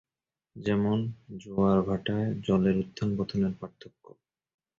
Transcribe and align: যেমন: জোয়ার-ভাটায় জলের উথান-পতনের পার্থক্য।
যেমন: 0.55 0.97
জোয়ার-ভাটায় 1.41 2.29
জলের 2.45 2.75
উথান-পতনের 2.83 3.53
পার্থক্য। 3.59 4.05